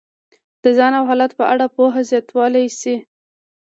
د 0.63 0.65
ځان 0.77 0.93
او 0.99 1.03
حالت 1.09 1.31
په 1.39 1.45
اړه 1.53 1.65
پوهه 1.75 2.01
زیاتولی 2.09 2.65
شي. 2.79 2.95